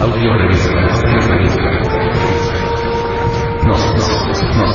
Audio 0.00 0.32
revista. 0.32 0.72
No, 3.66 3.76
no, 3.76 3.92
no. 4.56 4.70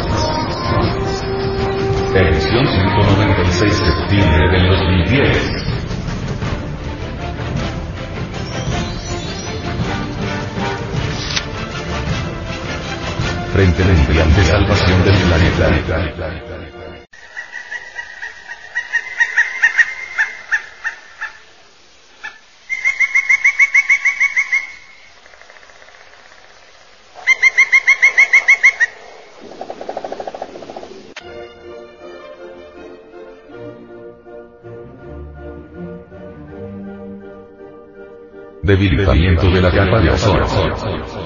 Edición 2.15 2.67
196 2.67 3.73
septiembre 3.73 4.49
del 4.51 4.67
2010. 4.69 5.65
Frente 13.51 13.83
Mundial 13.83 14.35
de 14.35 14.43
Salvación 14.43 15.03
del 15.05 15.15
Planeta. 15.15 16.74
Debilitamiento 38.75 39.49
de 39.49 39.61
la 39.61 39.71
capa 39.71 40.01
de 40.01 40.09
ozono. 40.09 41.24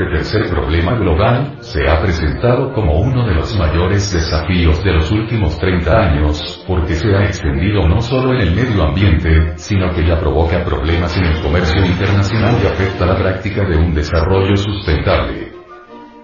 Este 0.00 0.16
tercer 0.16 0.48
problema 0.48 0.94
global, 0.94 1.58
se 1.60 1.86
ha 1.86 2.00
presentado 2.00 2.72
como 2.72 2.98
uno 3.02 3.26
de 3.26 3.34
los 3.34 3.54
mayores 3.58 4.10
desafíos 4.10 4.82
de 4.82 4.94
los 4.94 5.10
últimos 5.12 5.58
30 5.58 5.94
años, 5.94 6.64
porque 6.66 6.94
se 6.94 7.14
ha 7.14 7.24
extendido 7.24 7.86
no 7.86 8.00
solo 8.00 8.32
en 8.32 8.40
el 8.40 8.54
medio 8.54 8.82
ambiente, 8.82 9.58
sino 9.58 9.92
que 9.92 10.06
ya 10.06 10.18
provoca 10.18 10.64
problemas 10.64 11.14
en 11.18 11.24
el 11.26 11.42
comercio 11.42 11.84
internacional 11.84 12.56
y 12.62 12.66
afecta 12.66 13.04
la 13.04 13.18
práctica 13.18 13.62
de 13.68 13.76
un 13.76 13.92
desarrollo 13.92 14.56
sustentable. 14.56 15.52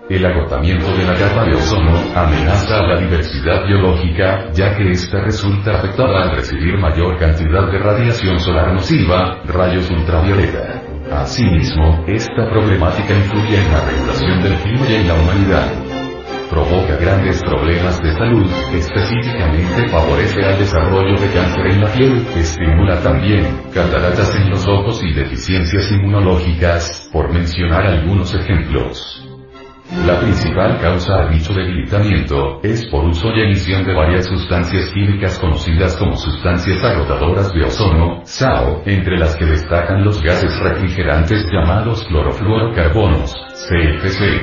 El 0.08 0.24
agotamiento 0.24 0.96
de 0.96 1.04
la 1.04 1.14
capa 1.14 1.44
de 1.44 1.56
ozono 1.56 1.98
amenaza 2.14 2.78
a 2.78 2.86
la 2.86 2.98
diversidad 2.98 3.66
biológica, 3.66 4.52
ya 4.54 4.74
que 4.74 4.90
ésta 4.92 5.20
resulta 5.20 5.74
afectada 5.74 6.22
al 6.22 6.36
recibir 6.36 6.78
mayor 6.78 7.18
cantidad 7.18 7.70
de 7.70 7.78
radiación 7.78 8.40
solar 8.40 8.72
nociva, 8.72 9.42
rayos 9.44 9.90
ultravioleta. 9.90 10.85
Asimismo, 11.10 12.04
esta 12.08 12.50
problemática 12.50 13.14
influye 13.14 13.58
en 13.58 13.72
la 13.72 13.84
regulación 13.84 14.42
del 14.42 14.54
clima 14.56 14.86
y 14.88 14.94
en 14.94 15.08
la 15.08 15.14
humanidad. 15.14 15.72
Provoca 16.50 16.96
grandes 16.96 17.40
problemas 17.42 18.00
de 18.02 18.12
salud, 18.12 18.50
específicamente 18.74 19.88
favorece 19.88 20.44
al 20.44 20.58
desarrollo 20.58 21.20
de 21.20 21.28
cáncer 21.32 21.66
en 21.66 21.80
la 21.80 21.92
piel, 21.92 22.26
estimula 22.36 23.00
también 23.02 23.44
cataratas 23.72 24.34
en 24.36 24.50
los 24.50 24.66
ojos 24.66 25.02
y 25.02 25.12
deficiencias 25.12 25.90
inmunológicas, 25.90 27.08
por 27.12 27.32
mencionar 27.32 27.86
algunos 27.86 28.34
ejemplos. 28.34 29.25
La 29.90 30.18
principal 30.18 30.80
causa 30.80 31.16
de 31.16 31.36
dicho 31.36 31.52
debilitamiento 31.52 32.60
es 32.64 32.84
por 32.86 33.04
uso 33.04 33.28
y 33.28 33.42
emisión 33.42 33.84
de 33.84 33.94
varias 33.94 34.26
sustancias 34.26 34.90
químicas 34.92 35.38
conocidas 35.38 35.96
como 35.96 36.16
sustancias 36.16 36.82
agotadoras 36.82 37.52
de 37.52 37.62
ozono, 37.62 38.20
SAO, 38.24 38.82
entre 38.84 39.16
las 39.16 39.36
que 39.36 39.44
destacan 39.44 40.04
los 40.04 40.20
gases 40.20 40.58
refrigerantes 40.58 41.46
llamados 41.52 42.04
clorofluorocarbonos, 42.08 43.32
CFC. 43.68 44.42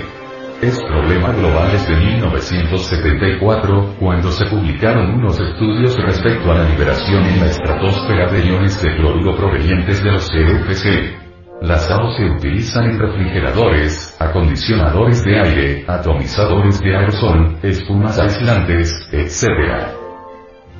Es 0.61 0.81
problema 0.81 1.33
global 1.33 1.73
desde 1.73 1.93
1974, 1.93 3.95
cuando 3.99 4.31
se 4.31 4.45
publicaron 4.45 5.15
unos 5.15 5.41
estudios 5.41 5.97
respecto 5.97 6.51
a 6.51 6.55
la 6.55 6.69
liberación 6.69 7.25
en 7.25 7.41
la 7.41 7.47
estratosfera 7.47 8.31
de 8.31 8.47
iones 8.47 8.81
de 8.81 8.95
cloruro 8.95 9.35
provenientes 9.35 10.01
de 10.01 10.11
los 10.11 10.29
CFC. 10.29 11.22
Las 11.63 11.89
AO 11.89 12.11
se 12.11 12.25
utilizan 12.25 12.89
en 12.89 12.99
refrigeradores, 12.99 14.17
acondicionadores 14.19 15.23
de 15.23 15.39
aire, 15.39 15.85
atomizadores 15.87 16.81
de 16.81 16.93
aerosol, 16.93 17.57
espumas 17.63 18.19
aislantes, 18.19 18.93
etc. 19.13 20.02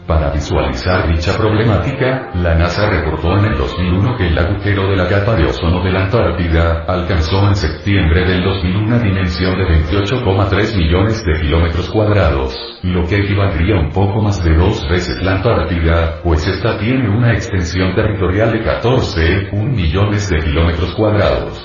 Para 0.08 0.32
visualizar 0.32 1.08
dicha 1.08 1.38
problemática, 1.38 2.32
la 2.36 2.56
NASA 2.56 2.90
reportó 2.90 3.38
en 3.38 3.46
el 3.46 3.58
2001 3.58 4.18
que 4.18 4.28
el 4.28 4.38
agujero 4.38 4.90
de 4.90 4.98
la 4.98 5.08
capa 5.08 5.34
de 5.36 5.46
ozono 5.46 5.82
de 5.82 5.92
la 5.94 6.04
Antártida 6.04 6.84
alcanzó 6.86 7.48
en 7.48 7.56
septiembre 7.56 8.26
del 8.26 8.44
2001 8.44 8.86
una 8.86 9.00
dimensión 9.00 9.58
de 9.58 9.64
28,3 9.64 10.76
millones 10.76 11.24
de 11.24 11.40
kilómetros 11.40 11.90
cuadrados, 11.90 12.54
lo 12.84 13.08
que 13.08 13.20
equivaldría 13.20 13.80
un 13.80 13.92
poco 13.92 14.22
más 14.22 14.44
de 14.44 14.54
dos 14.58 14.86
veces 14.90 15.24
la 15.24 15.38
Antártida, 15.38 16.20
pues 16.22 16.46
esta 16.48 16.78
tiene 16.80 17.08
una 17.08 17.32
extensión 17.32 17.96
territorial 17.96 18.52
de 18.52 18.62
14,1 18.62 19.54
millones 19.54 20.30
de 20.30 20.40
kilómetros 20.40 20.94
cuadrados. 20.96 21.62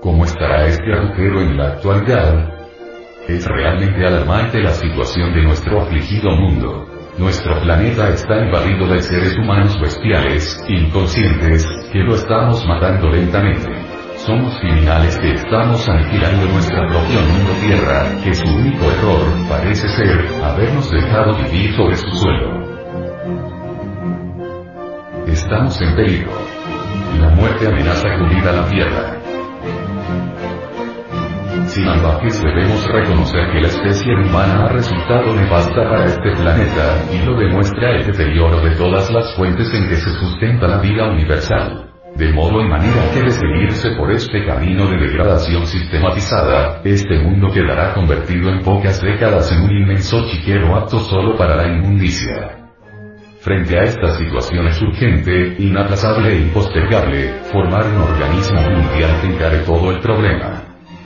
¿Cómo 0.00 0.24
estará 0.24 0.66
este 0.66 0.92
agujero 0.92 1.40
en 1.40 1.56
la 1.56 1.72
actualidad? 1.72 2.54
Es 3.26 3.44
realmente 3.46 4.06
alarmante 4.06 4.62
la 4.62 4.70
situación 4.70 5.34
de 5.34 5.42
nuestro 5.42 5.82
afligido 5.82 6.30
mundo. 6.36 6.93
Nuestro 7.18 7.60
planeta 7.60 8.08
está 8.08 8.44
invadido 8.44 8.88
de 8.88 9.00
seres 9.00 9.36
humanos 9.38 9.78
bestiales, 9.80 10.60
inconscientes, 10.68 11.64
que 11.92 12.00
lo 12.00 12.16
estamos 12.16 12.66
matando 12.66 13.08
lentamente. 13.08 13.68
Somos 14.16 14.58
criminales 14.58 15.16
que 15.18 15.34
estamos 15.34 15.88
aniquilando 15.88 16.46
nuestra 16.46 16.88
propia 16.88 17.20
mundo 17.20 17.52
Tierra, 17.64 18.04
que 18.24 18.34
su 18.34 18.52
único 18.52 18.90
error, 18.90 19.20
parece 19.48 19.88
ser, 19.90 20.26
habernos 20.42 20.90
dejado 20.90 21.36
vivir 21.36 21.76
sobre 21.76 21.94
su 21.94 22.10
suelo. 22.10 22.64
Estamos 25.28 25.80
en 25.80 25.94
peligro. 25.94 26.32
La 27.20 27.28
muerte 27.30 27.68
amenaza 27.68 28.08
cubrir 28.18 28.48
a 28.48 28.52
la 28.52 28.66
Tierra. 28.66 29.23
Sin 31.66 31.88
ambajes 31.88 32.42
debemos 32.42 32.86
reconocer 32.88 33.50
que 33.52 33.60
la 33.60 33.68
especie 33.68 34.14
humana 34.14 34.64
ha 34.64 34.68
resultado 34.68 35.34
nefasta 35.34 35.88
para 35.88 36.04
este 36.06 36.32
planeta, 36.32 37.04
y 37.12 37.24
lo 37.24 37.36
demuestra 37.38 37.96
el 37.96 38.06
deterioro 38.06 38.60
de 38.60 38.76
todas 38.76 39.10
las 39.10 39.34
fuentes 39.34 39.72
en 39.72 39.88
que 39.88 39.96
se 39.96 40.10
sustenta 40.20 40.68
la 40.68 40.78
vida 40.78 41.08
universal. 41.08 41.90
De 42.16 42.32
modo 42.32 42.60
y 42.60 42.68
manera 42.68 43.10
que 43.12 43.22
de 43.22 43.30
seguirse 43.30 43.90
por 43.96 44.12
este 44.12 44.44
camino 44.44 44.88
de 44.88 44.98
degradación 44.98 45.66
sistematizada, 45.66 46.80
este 46.84 47.18
mundo 47.18 47.50
quedará 47.52 47.94
convertido 47.94 48.50
en 48.50 48.62
pocas 48.62 49.00
décadas 49.00 49.50
en 49.50 49.62
un 49.62 49.70
inmenso 49.70 50.24
chiquero 50.30 50.76
apto 50.76 50.98
solo 51.00 51.36
para 51.36 51.56
la 51.56 51.66
inmundicia. 51.66 52.64
Frente 53.40 53.78
a 53.78 53.82
esta 53.82 54.16
situación 54.16 54.66
es 54.68 54.80
urgente, 54.80 55.56
inaplazable 55.58 56.32
e 56.32 56.40
impostergable, 56.42 57.28
formar 57.52 57.84
un 57.84 58.02
organismo 58.02 58.60
mundial 58.60 59.20
que 59.20 59.26
encare 59.26 59.58
todo 59.58 59.90
el 59.90 60.00
problema. 60.00 60.63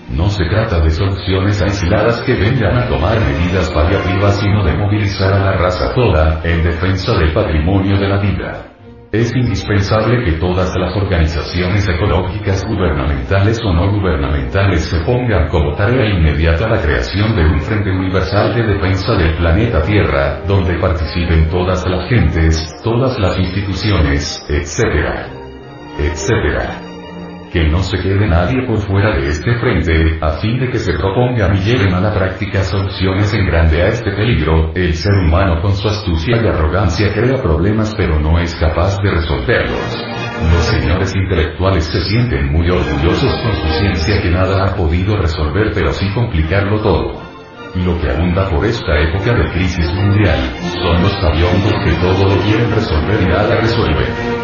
No 0.09 0.31
se 0.31 0.45
trata 0.47 0.81
de 0.81 0.91
soluciones 0.91 1.61
aisladas 1.61 2.23
que 2.23 2.35
vengan 2.35 2.79
a 2.79 2.89
tomar 2.89 3.19
medidas 3.21 3.71
paliativas 3.71 4.41
sino 4.41 4.65
de 4.65 4.73
movilizar 4.75 5.33
a 5.35 5.39
la 5.39 5.53
raza 5.53 5.95
toda, 5.95 6.41
en 6.45 6.65
defensa 6.65 7.13
del 7.13 7.35
patrimonio 7.35 7.99
de 7.99 8.09
la 8.09 8.19
vida. 8.19 8.69
Es 9.13 9.35
indispensable 9.35 10.23
que 10.25 10.33
todas 10.33 10.75
las 10.77 10.95
organizaciones 10.95 11.89
ecológicas 11.89 12.63
gubernamentales 12.67 13.59
o 13.65 13.73
no 13.73 13.91
gubernamentales 13.91 14.85
se 14.85 14.99
pongan 15.01 15.49
como 15.49 15.75
tarea 15.77 16.11
inmediata 16.11 16.69
la 16.69 16.81
creación 16.81 17.35
de 17.35 17.43
un 17.43 17.61
Frente 17.61 17.91
Universal 17.91 18.55
de 18.55 18.67
Defensa 18.67 19.13
del 19.13 19.37
planeta 19.37 19.83
Tierra, 19.83 20.41
donde 20.47 20.79
participen 20.79 21.49
todas 21.49 21.87
las 21.87 22.09
gentes, 22.09 22.77
todas 22.83 23.19
las 23.19 23.39
instituciones, 23.39 24.45
etc. 24.51 25.27
etc 25.99 26.88
que 27.53 27.69
no 27.69 27.79
se 27.83 27.99
quede 27.99 28.27
nadie 28.27 28.67
por 28.67 28.79
fuera 28.79 29.17
de 29.17 29.29
este 29.29 29.59
frente, 29.59 30.19
a 30.21 30.39
fin 30.41 30.59
de 30.59 30.71
que 30.71 30.79
se 30.79 30.93
propongan 30.93 31.57
y 31.57 31.61
lleven 31.61 31.95
a 31.95 32.01
la 32.01 32.13
práctica 32.13 32.63
soluciones 32.63 33.33
en 33.33 33.47
grande 33.47 33.83
a 33.83 33.89
este 33.89 34.11
peligro, 34.11 34.73
el 34.75 34.95
ser 34.95 35.13
humano 35.13 35.61
con 35.63 35.75
su 35.75 35.89
astucia 35.89 36.37
y 36.37 36.47
arrogancia 36.47 37.13
crea 37.13 37.43
problemas 37.43 37.95
pero 37.97 38.19
no 38.21 38.39
es 38.39 38.55
capaz 38.57 38.99
de 39.03 39.11
resolverlos. 39.11 39.99
Los 40.53 40.65
señores 40.67 41.15
intelectuales 41.15 41.85
se 41.85 42.01
sienten 42.03 42.53
muy 42.53 42.71
orgullosos 42.71 43.35
con 43.43 43.55
su 43.55 43.79
ciencia 43.81 44.23
que 44.23 44.31
nada 44.31 44.65
ha 44.65 44.77
podido 44.77 45.17
resolver 45.17 45.73
pero 45.75 45.93
sí 45.93 46.07
complicarlo 46.15 46.83
todo. 46.83 47.29
Lo 47.75 48.01
que 48.01 48.11
abunda 48.11 48.49
por 48.49 48.65
esta 48.65 48.99
época 48.99 49.35
de 49.35 49.51
crisis 49.53 49.93
mundial, 49.93 50.39
son 50.83 51.03
los 51.03 51.13
sabiondos 51.13 51.73
que 51.85 51.93
todo 52.01 52.35
lo 52.35 52.43
quieren 52.43 52.71
resolver 52.75 53.23
y 53.23 53.27
nada 53.27 53.61
resuelven. 53.61 54.38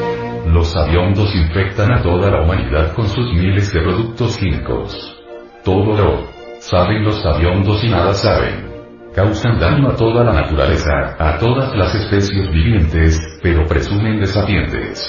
Los 0.47 0.77
aviondos 0.77 1.35
infectan 1.35 1.93
a 1.93 2.03
toda 2.03 2.31
la 2.31 2.43
humanidad 2.43 2.93
con 2.95 3.09
sus 3.09 3.33
miles 3.33 3.73
de 3.73 3.81
productos 3.81 4.37
químicos. 4.37 5.17
Todo 5.65 5.97
lo 5.97 6.35
saben 6.61 7.05
los 7.05 7.25
aviondos 7.25 7.83
y 7.83 7.89
nada 7.89 8.13
saben. 8.13 8.73
Causan 9.15 9.59
daño 9.59 9.89
a 9.89 9.97
toda 9.97 10.25
la 10.25 10.33
naturaleza, 10.33 11.17
a 11.19 11.39
todas 11.39 11.75
las 11.77 11.95
especies 11.95 12.51
vivientes, 12.51 13.21
pero 13.43 13.65
presumen 13.67 14.21
de 14.21 14.27
sapientes. 14.27 15.09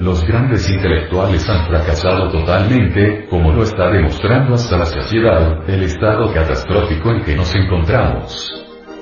Los 0.00 0.24
grandes 0.24 0.68
intelectuales 0.68 1.48
han 1.48 1.66
fracasado 1.66 2.30
totalmente, 2.30 3.26
como 3.28 3.52
lo 3.52 3.62
está 3.62 3.90
demostrando 3.90 4.54
hasta 4.54 4.78
la 4.78 4.86
saciedad, 4.86 5.68
el 5.68 5.84
estado 5.84 6.32
catastrófico 6.32 7.10
en 7.10 7.22
que 7.22 7.36
nos 7.36 7.54
encontramos. 7.54 8.50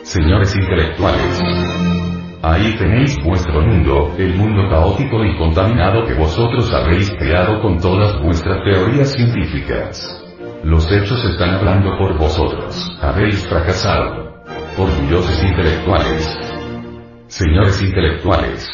Señores 0.02 0.54
intelectuales, 0.56 1.40
ahí 2.42 2.76
tenéis 2.78 3.16
vuestro 3.22 3.60
mundo, 3.60 4.14
el 4.18 4.34
mundo 4.34 4.68
caótico 4.70 5.24
y 5.24 5.36
contaminado 5.36 6.06
que 6.06 6.14
vosotros 6.14 6.72
habéis 6.72 7.10
creado 7.12 7.60
con 7.60 7.78
todas 7.78 8.20
vuestras 8.22 8.62
teorías 8.64 9.12
científicas. 9.12 10.16
Los 10.64 10.90
hechos 10.90 11.24
están 11.24 11.54
hablando 11.56 11.96
por 11.98 12.18
vosotros, 12.18 12.98
habéis 13.00 13.46
fracasado. 13.48 14.30
Orgullosos 14.76 15.42
intelectuales. 15.42 16.38
Señores 17.26 17.82
intelectuales, 17.82 18.68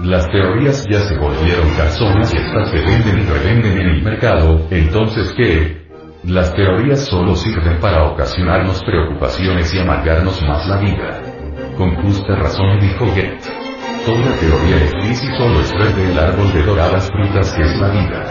las 0.00 0.28
teorías 0.30 0.84
ya 0.90 1.00
se 1.00 1.16
volvieron 1.16 1.70
calzonas 1.76 2.32
y 2.34 2.36
estas 2.36 2.70
se 2.70 2.78
venden 2.78 3.20
y 3.20 3.24
revenden 3.24 3.78
en 3.78 3.88
el 3.88 4.02
mercado, 4.02 4.66
entonces 4.70 5.32
¿qué? 5.36 5.86
Las 6.24 6.52
teorías 6.54 7.06
solo 7.06 7.34
sirven 7.34 7.80
para 7.80 8.04
ocasionarnos 8.04 8.82
preocupaciones 8.84 9.72
y 9.72 9.78
amargarnos 9.78 10.42
más 10.42 10.68
la 10.68 10.78
vida. 10.78 11.35
Con 11.76 11.94
justa 11.96 12.34
razón 12.36 12.80
dijo 12.80 13.04
Goethe. 13.04 13.38
Toda 14.06 14.34
teoría 14.40 14.76
es 15.10 15.22
y 15.22 15.26
solo 15.36 15.60
es 15.60 15.72
verde 15.72 16.10
el 16.10 16.18
árbol 16.18 16.52
de 16.54 16.62
doradas 16.62 17.10
frutas 17.10 17.52
que 17.52 17.62
es 17.62 17.78
la 17.78 17.90
vida. 17.90 18.24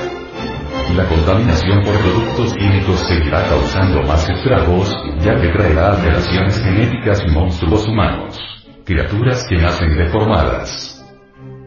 La 0.96 1.06
contaminación 1.08 1.84
por 1.84 1.94
productos 2.00 2.54
químicos 2.56 3.00
seguirá 3.02 3.44
causando 3.48 4.02
más 4.04 4.28
estragos, 4.28 4.96
ya 5.20 5.40
que 5.40 5.50
traerá 5.50 5.92
alteraciones 5.92 6.60
genéticas 6.64 7.22
y 7.24 7.32
monstruos 7.32 7.88
humanos. 7.88 8.40
Criaturas 8.84 9.46
que 9.48 9.58
nacen 9.58 9.96
deformadas 9.96 10.95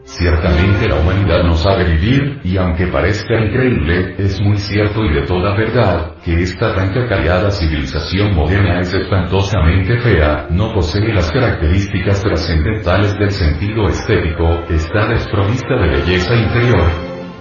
Ciertamente 0.08 0.88
la 0.88 0.96
humanidad 0.96 1.42
no 1.44 1.54
sabe 1.54 1.84
vivir, 1.84 2.40
y 2.42 2.56
aunque 2.56 2.86
parezca 2.86 3.38
increíble, 3.44 4.14
es 4.16 4.40
muy 4.40 4.56
cierto 4.56 5.04
y 5.04 5.12
de 5.12 5.26
toda 5.26 5.54
verdad, 5.54 6.14
que 6.24 6.42
esta 6.42 6.74
tan 6.74 6.94
cacaleada 6.94 7.50
civilización 7.50 8.34
moderna 8.34 8.80
es 8.80 8.94
espantosamente 8.94 9.98
fea, 10.00 10.46
no 10.48 10.72
posee 10.72 11.12
las 11.12 11.30
características 11.30 12.22
trascendentales 12.22 13.18
del 13.18 13.30
sentido 13.30 13.86
estético, 13.86 14.48
está 14.70 15.08
desprovista 15.08 15.74
de 15.74 15.88
belleza 15.88 16.34
interior. 16.34 16.88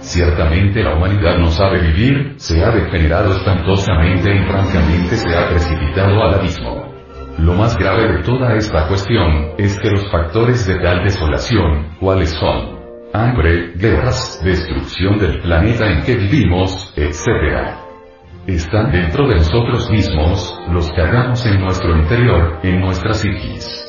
Ciertamente 0.00 0.82
la 0.82 0.94
humanidad 0.94 1.38
no 1.38 1.50
sabe 1.50 1.80
vivir, 1.80 2.34
se 2.36 2.62
ha 2.62 2.70
degenerado 2.70 3.32
espantosamente 3.32 4.30
y 4.30 4.46
francamente 4.46 5.16
se 5.16 5.34
ha 5.34 5.48
precipitado 5.48 6.22
al 6.22 6.34
abismo. 6.34 6.97
Lo 7.38 7.54
más 7.54 7.76
grave 7.78 8.14
de 8.14 8.22
toda 8.24 8.56
esta 8.56 8.88
cuestión, 8.88 9.52
es 9.58 9.78
que 9.78 9.90
los 9.90 10.10
factores 10.10 10.66
de 10.66 10.76
tal 10.80 11.04
desolación, 11.04 11.96
¿cuáles 12.00 12.30
son? 12.30 12.78
Hambre, 13.14 13.74
guerras, 13.76 14.42
destrucción 14.44 15.18
del 15.18 15.40
planeta 15.40 15.86
en 15.86 16.02
que 16.02 16.16
vivimos, 16.16 16.92
etc. 16.96 17.78
Están 18.44 18.90
dentro 18.90 19.28
de 19.28 19.36
nosotros 19.36 19.88
mismos, 19.88 20.58
los 20.72 20.90
cargamos 20.90 21.46
en 21.46 21.60
nuestro 21.60 21.96
interior, 21.96 22.58
en 22.64 22.80
nuestra 22.80 23.12
psiquis. 23.14 23.84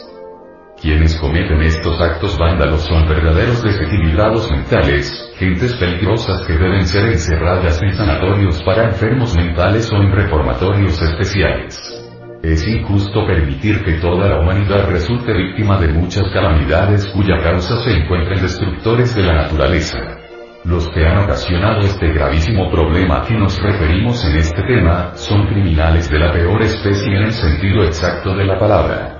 Quienes 0.79 1.19
cometen 1.19 1.59
estos 1.63 1.99
actos 1.99 2.37
vándalos 2.37 2.81
son 2.81 3.09
verdaderos 3.09 3.63
desequilibrados 3.63 4.49
mentales, 4.51 5.33
gentes 5.37 5.73
peligrosas 5.73 6.45
que 6.45 6.53
deben 6.53 6.85
ser 6.85 7.07
encerradas 7.07 7.81
en 7.81 7.93
sanatorios 7.93 8.61
para 8.63 8.85
enfermos 8.85 9.35
mentales 9.35 9.91
o 9.91 9.95
en 9.95 10.11
reformatorios 10.11 11.01
especiales. 11.01 12.08
Es 12.41 12.65
injusto 12.65 13.27
permitir 13.27 13.83
que 13.83 13.99
toda 13.99 14.29
la 14.29 14.39
humanidad 14.39 14.89
resulte 14.89 15.33
víctima 15.33 15.77
de 15.77 15.89
muchas 15.89 16.23
calamidades 16.31 17.05
cuya 17.07 17.37
causa 17.43 17.75
se 17.83 17.91
encuentra 17.91 18.35
en 18.35 18.41
destructores 18.41 19.13
de 19.13 19.23
la 19.23 19.43
naturaleza. 19.43 19.99
Los 20.63 20.87
que 20.89 21.05
han 21.05 21.17
ocasionado 21.17 21.81
este 21.81 22.13
gravísimo 22.13 22.71
problema 22.71 23.17
a 23.17 23.25
que 23.25 23.33
nos 23.33 23.61
referimos 23.61 24.23
en 24.23 24.37
este 24.37 24.61
tema, 24.63 25.11
son 25.15 25.47
criminales 25.47 26.09
de 26.09 26.17
la 26.17 26.31
peor 26.31 26.61
especie 26.61 27.07
en 27.07 27.23
el 27.23 27.33
sentido 27.33 27.83
exacto 27.83 28.33
de 28.33 28.45
la 28.45 28.57
palabra. 28.57 29.17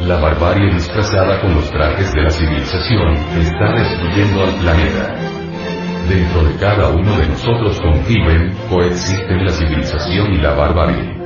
La 0.00 0.18
barbarie 0.18 0.74
disfrazada 0.74 1.40
con 1.40 1.54
los 1.54 1.70
trajes 1.70 2.12
de 2.12 2.22
la 2.22 2.30
civilización, 2.30 3.12
está 3.38 3.72
destruyendo 3.72 4.42
al 4.42 4.54
planeta. 4.56 5.14
Dentro 6.08 6.42
de 6.42 6.56
cada 6.58 6.88
uno 6.88 7.16
de 7.18 7.28
nosotros 7.28 7.80
conviven, 7.80 8.52
coexisten 8.68 9.44
la 9.44 9.50
civilización 9.50 10.32
y 10.32 10.38
la 10.38 10.54
barbarie. 10.54 11.21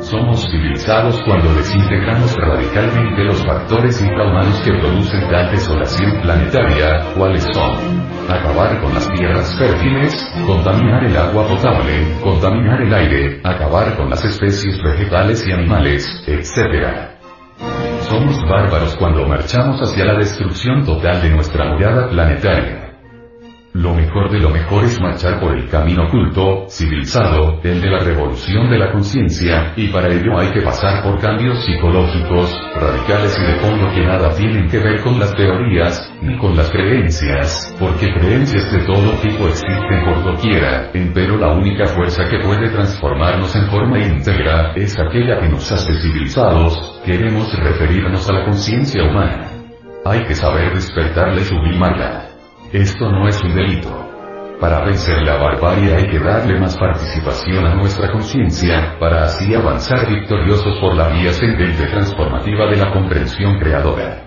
Somos 0.00 0.42
civilizados 0.50 1.20
cuando 1.24 1.54
desintegramos 1.54 2.34
radicalmente 2.36 3.24
los 3.24 3.44
factores 3.44 4.00
infrahumanos 4.00 4.60
que 4.60 4.72
producen 4.72 5.28
tal 5.28 5.50
desolación 5.50 6.22
planetaria, 6.22 7.04
cuáles 7.16 7.44
son 7.52 8.10
acabar 8.28 8.80
con 8.80 8.94
las 8.94 9.08
tierras 9.12 9.58
fértiles, 9.58 10.32
contaminar 10.46 11.04
el 11.04 11.16
agua 11.16 11.46
potable, 11.46 12.16
contaminar 12.22 12.80
el 12.80 12.94
aire, 12.94 13.40
acabar 13.44 13.96
con 13.96 14.08
las 14.08 14.24
especies 14.24 14.80
vegetales 14.82 15.46
y 15.46 15.52
animales, 15.52 16.06
etc. 16.26 17.10
Somos 18.08 18.40
bárbaros 18.48 18.96
cuando 18.96 19.26
marchamos 19.26 19.80
hacia 19.82 20.04
la 20.04 20.14
destrucción 20.14 20.84
total 20.84 21.22
de 21.22 21.30
nuestra 21.30 21.64
morada 21.66 22.08
planetaria. 22.08 22.79
Lo 23.72 23.94
mejor 23.94 24.28
de 24.32 24.40
lo 24.40 24.50
mejor 24.50 24.82
es 24.82 25.00
marchar 25.00 25.38
por 25.38 25.56
el 25.56 25.68
camino 25.68 26.02
oculto, 26.08 26.66
civilizado, 26.68 27.60
el 27.62 27.80
de 27.80 27.88
la 27.88 28.00
revolución 28.00 28.68
de 28.68 28.76
la 28.76 28.90
conciencia, 28.90 29.74
y 29.76 29.86
para 29.88 30.08
ello 30.08 30.36
hay 30.40 30.50
que 30.50 30.62
pasar 30.62 31.04
por 31.04 31.20
cambios 31.20 31.64
psicológicos, 31.64 32.52
radicales 32.74 33.38
y 33.38 33.46
de 33.46 33.60
fondo 33.60 33.88
que 33.94 34.04
nada 34.04 34.34
tienen 34.34 34.68
que 34.68 34.80
ver 34.80 35.00
con 35.02 35.20
las 35.20 35.32
teorías, 35.36 36.12
ni 36.20 36.36
con 36.38 36.56
las 36.56 36.68
creencias, 36.68 37.72
porque 37.78 38.12
creencias 38.12 38.72
de 38.72 38.84
todo 38.86 39.12
tipo 39.22 39.46
existen 39.46 40.04
por 40.04 40.24
doquiera, 40.24 40.90
pero 41.14 41.36
la 41.36 41.52
única 41.52 41.86
fuerza 41.86 42.28
que 42.28 42.40
puede 42.40 42.70
transformarnos 42.70 43.54
en 43.54 43.68
forma 43.68 44.00
íntegra, 44.00 44.72
es 44.74 44.98
aquella 44.98 45.38
que 45.38 45.48
nos 45.48 45.70
hace 45.70 45.92
civilizados, 46.02 47.00
queremos 47.04 47.56
referirnos 47.56 48.28
a 48.28 48.32
la 48.32 48.44
conciencia 48.46 49.04
humana. 49.04 49.46
Hay 50.04 50.24
que 50.24 50.34
saber 50.34 50.74
despertarla 50.74 51.40
y 51.40 51.44
sublimarla. 51.44 52.29
Esto 52.72 53.10
no 53.10 53.26
es 53.26 53.42
un 53.42 53.52
delito. 53.52 53.90
Para 54.60 54.84
vencer 54.84 55.20
la 55.22 55.38
barbarie 55.38 55.92
hay 55.92 56.06
que 56.06 56.20
darle 56.20 56.60
más 56.60 56.76
participación 56.76 57.66
a 57.66 57.74
nuestra 57.74 58.12
conciencia, 58.12 58.96
para 59.00 59.24
así 59.24 59.52
avanzar 59.52 60.08
victoriosos 60.08 60.78
por 60.80 60.94
la 60.94 61.08
vía 61.08 61.30
ascendente 61.30 61.84
transformativa 61.88 62.66
de 62.70 62.76
la 62.76 62.92
comprensión 62.92 63.58
creadora. 63.58 64.22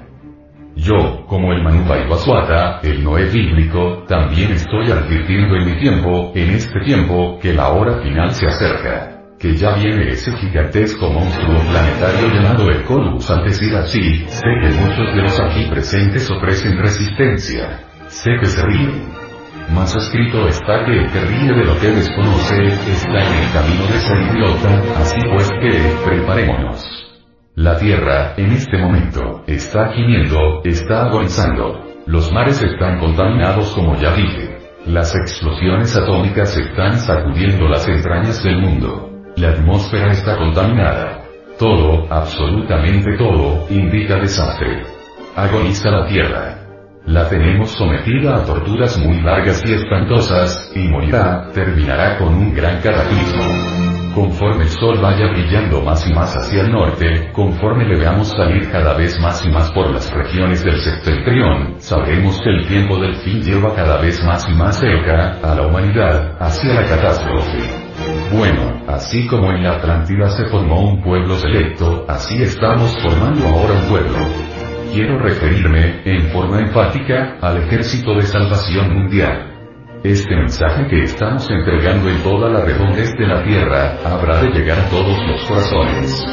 Yo, 0.76 1.26
como 1.26 1.54
el 1.54 1.64
Manubai 1.64 2.10
Baswata, 2.10 2.82
el 2.84 3.02
Noé 3.02 3.30
bíblico, 3.30 4.04
también 4.10 4.52
estoy 4.52 4.92
advirtiendo 4.92 5.56
en 5.56 5.66
mi 5.66 5.80
tiempo, 5.80 6.34
en 6.36 6.50
este 6.50 6.82
tiempo, 6.82 7.40
que 7.42 7.54
la 7.54 7.70
hora 7.70 8.02
final 8.02 8.32
se 8.32 8.48
acerca. 8.48 9.22
Que 9.40 9.56
ya 9.56 9.76
viene 9.76 10.10
ese 10.10 10.34
gigantesco 10.34 11.10
monstruo 11.10 11.62
planetario 11.72 12.28
llamado 12.28 12.70
el 12.70 12.84
Colus. 12.84 13.30
Al 13.32 13.46
decir 13.46 13.74
así, 13.74 14.26
sé 14.28 14.48
que 14.62 14.70
muchos 14.70 15.16
de 15.16 15.22
los 15.22 15.40
aquí 15.40 15.66
presentes 15.70 16.30
ofrecen 16.30 16.78
resistencia. 16.78 17.93
Sé 18.14 18.30
que 18.40 18.46
se 18.46 18.64
ríe. 18.64 18.92
Más 19.74 19.96
escrito 19.96 20.48
está 20.48 20.86
que 20.86 21.00
el 21.00 21.12
que 21.12 21.20
ríe 21.20 21.52
de 21.52 21.66
lo 21.66 21.80
que 21.80 21.88
desconoce, 21.88 22.68
está 22.68 23.20
en 23.24 23.44
el 23.44 23.52
camino 23.52 23.86
de 23.88 23.98
ser 23.98 24.18
idiota, 24.32 25.02
así 25.02 25.20
pues 25.34 25.50
que, 25.60 25.96
preparémonos. 26.06 26.86
La 27.56 27.76
Tierra, 27.80 28.36
en 28.38 28.52
este 28.52 28.78
momento, 28.78 29.44
está 29.48 29.92
gimiendo, 29.94 30.62
está 30.64 31.08
agonizando. 31.08 31.84
Los 32.06 32.32
mares 32.32 32.62
están 32.62 33.00
contaminados 33.00 33.74
como 33.74 33.96
ya 34.00 34.14
dije. 34.14 34.60
Las 34.86 35.16
explosiones 35.16 35.98
atómicas 35.98 36.56
están 36.56 37.00
sacudiendo 37.00 37.68
las 37.68 37.88
entrañas 37.88 38.44
del 38.44 38.62
mundo. 38.62 39.10
La 39.38 39.50
atmósfera 39.50 40.12
está 40.12 40.38
contaminada. 40.38 41.24
Todo, 41.58 42.06
absolutamente 42.14 43.18
todo, 43.18 43.66
indica 43.72 44.20
desastre. 44.20 44.84
Agoniza 45.36 45.90
la 45.90 46.08
Tierra. 46.08 46.63
La 47.06 47.28
tenemos 47.28 47.72
sometida 47.72 48.38
a 48.38 48.46
torturas 48.46 48.98
muy 48.98 49.22
largas 49.22 49.62
y 49.66 49.74
espantosas, 49.74 50.72
y 50.74 50.88
morirá, 50.88 51.50
terminará 51.54 52.18
con 52.18 52.34
un 52.34 52.54
gran 52.54 52.80
cataclismo. 52.82 53.44
Conforme 54.16 54.64
el 54.64 54.70
sol 54.70 55.00
vaya 55.02 55.28
brillando 55.28 55.82
más 55.82 56.08
y 56.10 56.14
más 56.14 56.34
hacia 56.34 56.62
el 56.62 56.72
norte, 56.72 57.30
conforme 57.34 57.86
le 57.86 57.98
veamos 57.98 58.30
salir 58.30 58.72
cada 58.72 58.96
vez 58.96 59.20
más 59.20 59.44
y 59.46 59.50
más 59.50 59.70
por 59.74 59.92
las 59.92 60.10
regiones 60.14 60.64
del 60.64 60.80
septentrión, 60.80 61.76
sabremos 61.80 62.40
que 62.40 62.50
el 62.50 62.68
tiempo 62.68 62.98
del 62.98 63.16
fin 63.18 63.42
lleva 63.42 63.76
cada 63.76 64.00
vez 64.00 64.24
más 64.24 64.48
y 64.48 64.54
más 64.54 64.80
cerca, 64.80 65.40
a 65.44 65.56
la 65.56 65.68
humanidad, 65.68 66.38
hacia 66.40 66.74
la 66.74 66.86
catástrofe. 66.88 67.70
Bueno, 68.32 68.82
así 68.88 69.28
como 69.28 69.52
en 69.52 69.64
la 69.64 69.74
Atlántida 69.74 70.30
se 70.30 70.46
formó 70.46 70.80
un 70.80 71.04
pueblo 71.04 71.36
selecto, 71.36 72.06
así 72.08 72.42
estamos 72.42 72.96
formando 73.04 73.46
ahora 73.46 73.74
un 73.74 73.90
pueblo 73.90 74.43
quiero 74.94 75.18
referirme, 75.18 76.02
en 76.06 76.30
forma 76.30 76.60
enfática, 76.60 77.38
al 77.42 77.64
ejército 77.64 78.14
de 78.14 78.22
salvación 78.22 78.94
mundial. 78.94 79.50
Este 80.04 80.36
mensaje 80.36 80.86
que 80.88 81.04
estamos 81.04 81.50
entregando 81.50 82.10
en 82.10 82.22
toda 82.22 82.50
la 82.50 82.64
redondez 82.64 83.12
de 83.18 83.26
la 83.26 83.44
tierra, 83.44 83.98
habrá 84.06 84.42
de 84.42 84.50
llegar 84.50 84.78
a 84.78 84.90
todos 84.90 85.18
los 85.28 85.46
corazones. 85.46 86.24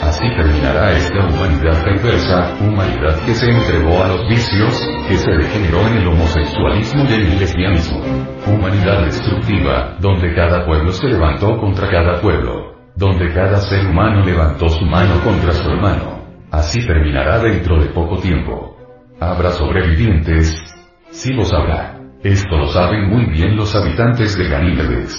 Así 0.00 0.28
terminará 0.36 0.92
esta 0.92 1.26
humanidad 1.26 1.82
perversa, 1.82 2.54
humanidad 2.60 3.18
que 3.24 3.34
se 3.34 3.50
entregó 3.50 4.04
a 4.04 4.08
los 4.08 4.28
vicios, 4.28 4.86
que 5.08 5.16
se 5.16 5.30
degeneró 5.30 5.80
en 5.88 5.96
el 5.96 6.08
homosexualismo 6.08 7.04
y 7.08 7.14
el 7.14 7.38
lesbianismo. 7.38 8.00
Humanidad 8.46 9.06
destructiva, 9.06 9.96
donde 9.98 10.34
cada 10.34 10.66
pueblo 10.66 10.92
se 10.92 11.08
levantó 11.08 11.56
contra 11.58 11.88
cada 11.88 12.20
pueblo. 12.20 12.74
Donde 12.94 13.32
cada 13.32 13.56
ser 13.56 13.86
humano 13.86 14.22
levantó 14.22 14.68
su 14.68 14.84
mano 14.84 15.18
contra 15.24 15.52
su 15.52 15.68
hermano. 15.68 16.13
Así 16.54 16.86
terminará 16.86 17.40
dentro 17.40 17.82
de 17.82 17.88
poco 17.88 18.18
tiempo. 18.18 18.76
¿Habrá 19.18 19.50
sobrevivientes? 19.50 20.54
Sí 21.10 21.32
los 21.32 21.52
habrá. 21.52 21.98
Esto 22.22 22.56
lo 22.56 22.68
saben 22.68 23.10
muy 23.10 23.26
bien 23.26 23.56
los 23.56 23.74
habitantes 23.74 24.38
de 24.38 24.48
Ganímedes. 24.48 25.18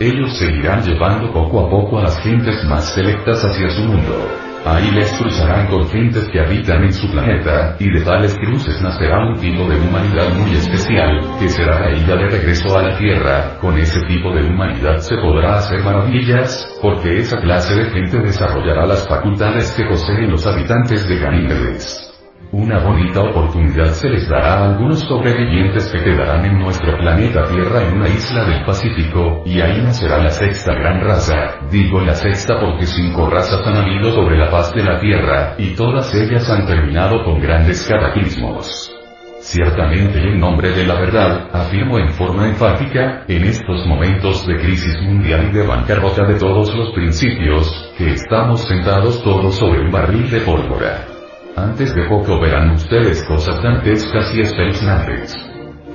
Ellos 0.00 0.38
seguirán 0.38 0.82
llevando 0.82 1.30
poco 1.30 1.60
a 1.60 1.68
poco 1.68 1.98
a 1.98 2.04
las 2.04 2.18
gentes 2.22 2.64
más 2.64 2.94
selectas 2.94 3.44
hacia 3.44 3.68
su 3.68 3.82
mundo. 3.82 4.49
Ahí 4.64 4.90
les 4.90 5.10
cruzarán 5.12 5.68
con 5.68 5.88
gentes 5.88 6.28
que 6.28 6.40
habitan 6.40 6.84
en 6.84 6.92
su 6.92 7.10
planeta, 7.10 7.76
y 7.78 7.90
de 7.90 8.02
tales 8.02 8.36
cruces 8.36 8.80
nacerá 8.82 9.26
un 9.26 9.40
tipo 9.40 9.66
de 9.66 9.76
humanidad 9.76 10.34
muy 10.34 10.52
especial, 10.52 11.18
que 11.38 11.48
será 11.48 11.80
la 11.80 11.96
ida 11.96 12.14
de 12.16 12.28
regreso 12.28 12.76
a 12.76 12.82
la 12.82 12.98
Tierra, 12.98 13.58
con 13.58 13.78
ese 13.78 14.00
tipo 14.02 14.34
de 14.34 14.44
humanidad 14.44 14.98
se 14.98 15.16
podrá 15.16 15.56
hacer 15.56 15.82
maravillas, 15.82 16.68
porque 16.82 17.18
esa 17.18 17.40
clase 17.40 17.74
de 17.74 17.90
gente 17.90 18.18
desarrollará 18.18 18.86
las 18.86 19.08
facultades 19.08 19.72
que 19.72 19.84
poseen 19.84 20.30
los 20.30 20.46
habitantes 20.46 21.08
de 21.08 21.18
Ganímedes. 21.18 22.09
Una 22.52 22.80
bonita 22.80 23.20
oportunidad 23.20 23.92
se 23.92 24.08
les 24.08 24.28
dará 24.28 24.54
a 24.54 24.70
algunos 24.70 24.98
sobrevivientes 24.98 25.88
que 25.92 26.02
quedarán 26.02 26.44
en 26.44 26.58
nuestro 26.58 26.98
planeta 26.98 27.44
Tierra 27.44 27.80
en 27.86 27.98
una 27.98 28.08
isla 28.08 28.44
del 28.44 28.64
Pacífico, 28.64 29.44
y 29.46 29.60
ahí 29.60 29.80
nacerá 29.80 30.18
la 30.18 30.30
sexta 30.30 30.74
gran 30.74 31.00
raza, 31.00 31.60
digo 31.70 32.00
la 32.00 32.14
sexta 32.14 32.58
porque 32.60 32.86
cinco 32.86 33.30
razas 33.30 33.64
han 33.64 33.76
habido 33.76 34.10
sobre 34.10 34.36
la 34.36 34.48
faz 34.48 34.74
de 34.74 34.82
la 34.82 34.98
Tierra, 34.98 35.54
y 35.58 35.76
todas 35.76 36.12
ellas 36.12 36.50
han 36.50 36.66
terminado 36.66 37.22
con 37.22 37.40
grandes 37.40 37.86
cataclismos. 37.86 38.96
Ciertamente 39.38 40.18
en 40.18 40.40
nombre 40.40 40.70
de 40.70 40.86
la 40.88 40.94
verdad, 40.94 41.50
afirmo 41.52 42.00
en 42.00 42.08
forma 42.08 42.48
enfática, 42.48 43.26
en 43.28 43.44
estos 43.44 43.86
momentos 43.86 44.44
de 44.48 44.56
crisis 44.56 45.00
mundial 45.02 45.50
y 45.50 45.52
de 45.56 45.66
bancarrota 45.68 46.26
de 46.26 46.34
todos 46.34 46.74
los 46.74 46.90
principios, 46.94 47.92
que 47.96 48.10
estamos 48.10 48.66
sentados 48.66 49.22
todos 49.22 49.54
sobre 49.54 49.82
un 49.82 49.92
barril 49.92 50.28
de 50.28 50.40
pólvora. 50.40 51.09
Antes 51.56 51.94
de 51.94 52.08
poco 52.08 52.40
verán 52.40 52.70
ustedes 52.70 53.24
cosas 53.24 53.62
dantescas 53.62 54.34
y 54.34 54.40
espeluznantes. 54.40 55.34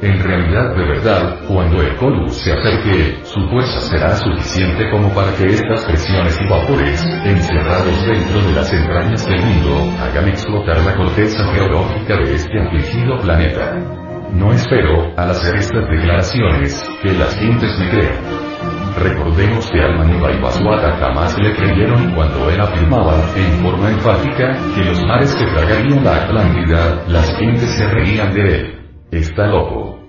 En 0.02 0.22
realidad 0.22 0.76
de 0.76 0.86
verdad, 0.86 1.40
cuando 1.48 1.82
el 1.82 1.96
Colus 1.96 2.36
se 2.36 2.52
acerque, 2.52 3.18
su 3.24 3.40
fuerza 3.50 3.80
será 3.80 4.16
suficiente 4.16 4.90
como 4.92 5.10
para 5.14 5.34
que 5.36 5.46
estas 5.46 5.86
presiones 5.86 6.38
y 6.42 6.50
vapores, 6.50 7.06
encerrados 7.24 8.06
dentro 8.06 8.42
de 8.42 8.54
las 8.54 8.74
entrañas 8.74 9.26
del 9.26 9.42
mundo, 9.42 9.94
hagan 10.02 10.28
explotar 10.28 10.84
la 10.84 10.96
corteza 10.96 11.44
geológica 11.54 12.18
de 12.18 12.36
este 12.36 12.60
afligido 12.60 13.18
planeta. 13.22 13.80
No 14.34 14.52
espero, 14.52 15.14
al 15.16 15.32
hacer 15.32 15.56
estas 15.56 15.88
declaraciones, 15.90 16.84
que 17.02 17.14
las 17.14 17.36
gentes 17.40 17.80
me 17.80 17.90
crean. 17.90 18.75
Recordemos 18.98 19.70
que 19.72 19.82
al 19.82 20.10
y 20.10 20.42
Basuata 20.42 20.96
jamás 20.98 21.38
le 21.38 21.54
creyeron 21.54 22.14
cuando 22.16 22.50
él 22.50 22.62
afirmaba, 22.62 23.16
en 23.36 23.52
forma 23.62 23.92
enfática, 23.92 24.58
que 24.74 24.86
los 24.86 25.04
mares 25.06 25.36
que 25.36 25.46
tragarían 25.46 26.04
la 26.04 26.24
Atlántida, 26.24 27.04
las 27.10 27.38
gentes 27.38 27.70
se 27.72 27.88
reían 27.90 28.34
de 28.34 28.42
él. 28.42 28.80
Está 29.12 29.48
loco. 29.48 30.00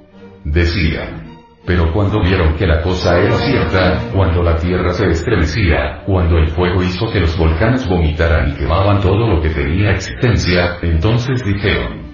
Decían. 0.44 1.26
Pero 1.66 1.92
cuando 1.92 2.22
vieron 2.22 2.54
que 2.54 2.66
la 2.66 2.80
cosa 2.80 3.18
era 3.18 3.34
cierta, 3.34 4.10
cuando 4.14 4.40
la 4.40 4.54
tierra 4.54 4.92
se 4.92 5.08
estremecía, 5.08 6.02
cuando 6.06 6.38
el 6.38 6.48
fuego 6.48 6.80
hizo 6.80 7.10
que 7.12 7.18
los 7.18 7.36
volcanes 7.36 7.88
vomitaran 7.88 8.50
y 8.50 8.54
quemaban 8.54 9.00
todo 9.00 9.26
lo 9.26 9.42
que 9.42 9.50
tenía 9.50 9.90
existencia, 9.90 10.78
entonces 10.82 11.44
dijeron. 11.44 12.06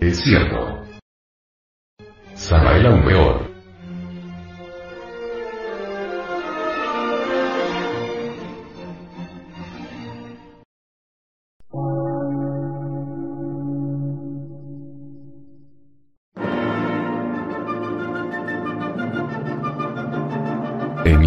Es 0.00 0.20
cierto. 0.20 0.80
Samael 2.32 2.86
aún 2.86 3.04
peor. 3.04 3.55